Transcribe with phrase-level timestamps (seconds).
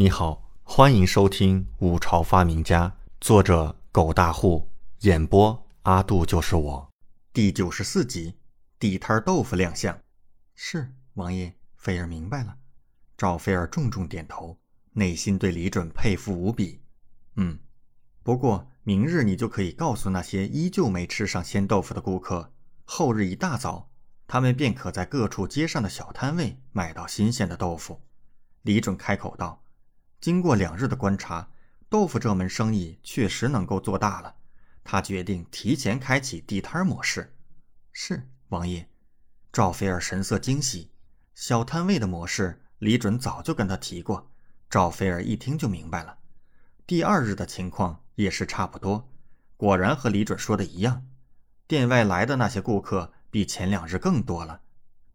[0.00, 2.88] 你好，欢迎收听《五朝发明家》，
[3.20, 4.66] 作者狗大户，
[5.00, 6.90] 演播阿杜就是我，
[7.34, 8.34] 第九十四集，
[8.78, 10.00] 地摊豆腐亮相。
[10.54, 12.56] 是王爷，菲儿明白了。
[13.14, 14.58] 赵菲儿重重点头，
[14.92, 16.80] 内心对李准佩服无比。
[17.36, 17.58] 嗯，
[18.22, 22.50] 不过明日你就可以告诉那些依旧没吃上鲜豆腐的顾客，
[22.86, 23.90] 后日一大早，
[24.26, 28.00] 他们便可在各处街上的小摊位买到新鲜的豆腐。
[28.62, 29.62] 李准开口道。
[30.20, 31.48] 经过两日的观察，
[31.88, 34.34] 豆腐这门生意确实能够做大了。
[34.84, 37.34] 他决定提前开启地摊模式。
[37.92, 38.86] 是王爷，
[39.50, 40.90] 赵菲儿神色惊喜。
[41.34, 44.30] 小摊位的模式，李准早就跟他提过。
[44.68, 46.18] 赵菲儿一听就明白了。
[46.86, 49.08] 第二日的情况也是差不多，
[49.56, 51.06] 果然和李准说的一样。
[51.66, 54.60] 店外来的那些顾客比前两日更多了。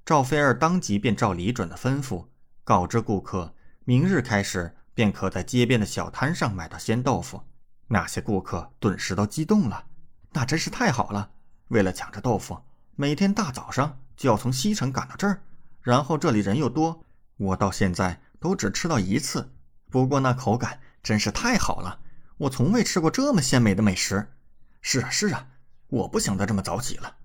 [0.04, 2.26] 赵菲儿当即便照李准的吩咐，
[2.64, 4.76] 告知顾客，明日开始。
[4.96, 7.44] 便可在街边的小摊上买到鲜豆腐，
[7.88, 9.86] 那些顾客顿时都激动了，
[10.32, 11.30] 那真是太好了！
[11.68, 12.58] 为了抢着豆腐，
[12.96, 15.42] 每天大早上就要从西城赶到这儿，
[15.82, 17.04] 然后这里人又多，
[17.36, 19.52] 我到现在都只吃到一次，
[19.92, 22.00] 不过那口感真是太好了，
[22.38, 24.32] 我从未吃过这么鲜美的美食。
[24.82, 25.48] 是啊，是啊，
[25.88, 27.18] 我不想再这么早起了。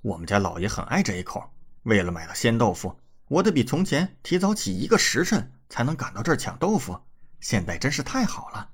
[0.00, 1.52] 我们家老爷很爱这一口，
[1.82, 6.98] 为了买到鲜豆腐，我得比从前提早起一个时辰才能赶到这儿抢豆腐。
[7.40, 8.70] 现在真是太好了，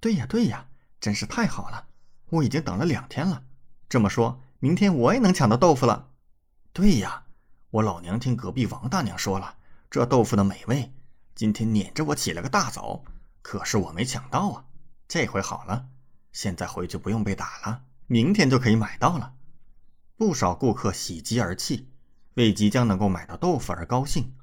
[0.00, 0.68] 对呀对呀，
[1.00, 1.88] 真是太好了！
[2.30, 3.44] 我已经等了两天了。
[3.88, 6.10] 这么说，明天我也能抢到豆腐了。
[6.72, 7.24] 对呀，
[7.70, 9.56] 我老娘听隔壁王大娘说了，
[9.90, 10.92] 这豆腐的美味，
[11.34, 13.04] 今天撵着我起了个大早，
[13.42, 14.64] 可是我没抢到啊。
[15.08, 15.88] 这回好了，
[16.32, 19.34] 现在回去不用被打了，明天就可以买到了。
[20.16, 21.88] 不少顾客喜极而泣，
[22.34, 24.34] 为即将能够买到豆腐而高兴。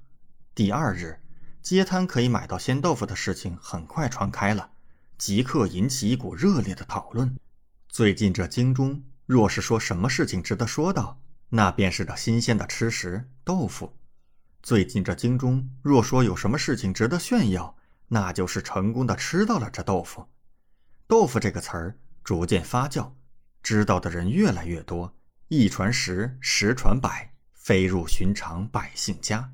[0.53, 1.21] 第二日。
[1.65, 4.69] 街摊可以买到鲜豆腐的事情很快传开了，
[5.17, 7.35] 即刻引起一股热烈的讨论。
[7.89, 11.19] 最近这京中，若是说什么事情值得说道，
[11.49, 13.97] 那便是这新鲜的吃食豆腐。
[14.61, 17.75] 最近这京中，若说有什么事情值得炫耀，
[18.09, 20.27] 那就是成功的吃到了这豆腐。
[21.07, 23.13] 豆腐这个词儿逐渐发酵，
[23.63, 25.15] 知道的人越来越多，
[25.47, 29.51] 一传十，十传百，飞入寻常百姓家。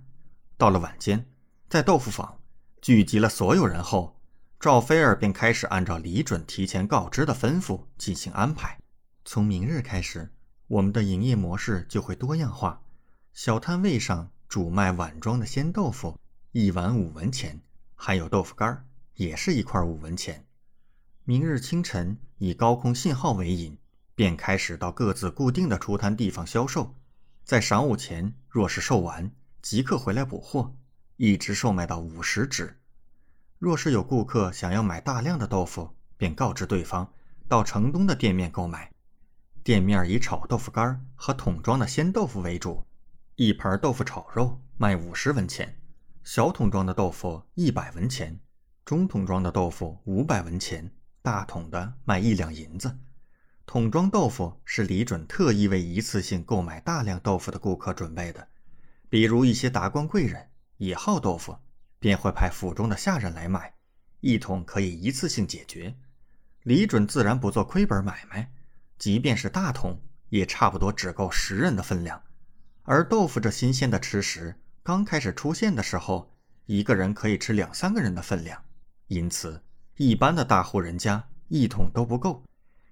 [0.58, 1.26] 到了晚间。
[1.72, 2.38] 在豆腐坊
[2.82, 4.20] 聚集了所有人后，
[4.60, 8.78] 赵菲儿便开始按照李准提前告知的吩咐进行安排。
[9.24, 10.30] 从明日开始，
[10.68, 12.82] 我们的营业模式就会多样化。
[13.32, 16.20] 小摊位上主卖碗装的鲜豆腐，
[16.52, 17.62] 一碗五文钱，
[17.96, 20.46] 还有豆腐干也是一块五文钱。
[21.24, 23.78] 明日清晨以高空信号为引，
[24.14, 26.94] 便开始到各自固定的出摊地方销售。
[27.46, 29.32] 在晌午前，若是售完，
[29.62, 30.76] 即刻回来补货。
[31.24, 32.76] 一直售卖到五十只。
[33.60, 35.88] 若是有顾客想要买大量的豆腐，
[36.18, 37.14] 便告知对方
[37.48, 38.92] 到城东的店面购买。
[39.64, 42.84] 店面以炒豆腐干和桶装的鲜豆腐为主。
[43.36, 45.80] 一盘豆腐炒肉卖五十文钱，
[46.24, 48.40] 小桶装的豆腐一百文钱，
[48.84, 52.98] 中桶装的豆腐五百文钱，大桶的卖一两银子。
[53.68, 58.48] 桶装豆腐是李准特意为一次性购买大量豆腐的顾客准备的，
[59.08, 60.48] 比如一些达官贵人。
[60.82, 61.56] 也好豆腐，
[62.00, 63.76] 便会派府中的下人来买，
[64.20, 65.96] 一桶可以一次性解决。
[66.64, 68.52] 李准自然不做亏本买卖，
[68.98, 72.24] 即便是大桶，也差不多只够十人的分量。
[72.82, 78.64] 而豆腐这新鲜的吃食刚开始出现的时候，一个人可以吃两三个人的分量，
[79.06, 79.62] 因此
[79.98, 82.44] 一般的大户人家一桶都不够。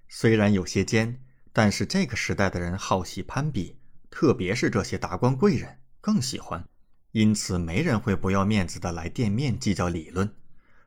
[0.08, 1.20] 虽然有些尖，
[1.52, 3.80] 但是这个时代的人好喜攀比，
[4.10, 6.64] 特别是这些达官贵人更喜欢。
[7.12, 10.32] 因此，没人会不要面子的来店面计较理论，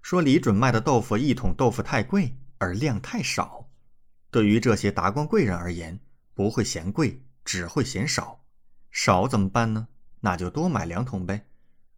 [0.02, 3.70] 说李准卖的豆腐一桶豆腐太贵，而量太少。
[4.32, 6.00] 对于这些达官贵人而言，
[6.34, 8.40] 不会嫌贵，只会嫌少。
[8.90, 9.88] 少怎么办呢？
[10.22, 11.46] 那就多买两桶呗。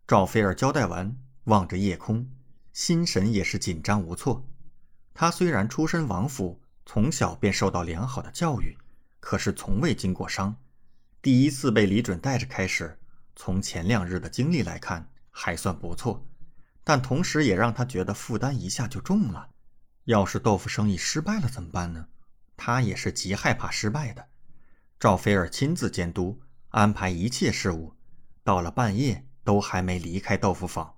[0.07, 2.27] 赵菲儿交代完，望着夜空，
[2.73, 4.47] 心神也是紧张无措。
[5.13, 8.75] 他虽然出身王府，从小便受到良好的教育，
[9.19, 10.55] 可是从未经过伤。
[11.21, 12.97] 第一次被李准带着开始。
[13.35, 16.26] 从前两日的经历来看，还算不错，
[16.84, 19.49] 但同时也让他觉得负担一下就重了。
[20.05, 22.08] 要是豆腐生意失败了怎么办呢？
[22.55, 24.28] 他也是极害怕失败的。
[24.99, 27.93] 赵菲儿亲自监督安排一切事务，
[28.43, 30.96] 到了半夜都还没离开豆腐坊。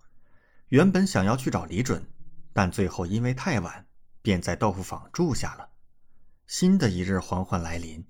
[0.70, 2.06] 原本想要去找李准，
[2.54, 3.88] 但最后因为太晚，
[4.22, 5.70] 便在豆腐坊住下了。
[6.46, 8.06] 新的一日缓缓来临，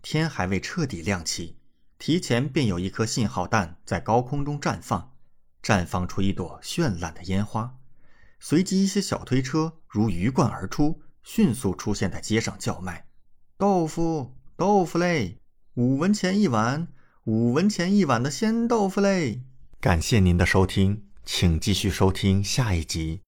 [0.00, 1.58] 天还未彻底亮起。
[2.04, 5.12] 提前便有一颗信号弹在高空中绽放，
[5.62, 7.76] 绽放出一朵绚烂的烟花。
[8.40, 13.06] 随即一些小推车如鱼贯而出，迅速出现在街上叫卖
[13.56, 15.38] ：“豆腐，豆腐嘞！
[15.74, 16.88] 五文钱一碗，
[17.22, 19.44] 五文钱一碗的鲜豆腐嘞！”
[19.80, 23.20] 感谢您的收听，请继续收听下一集。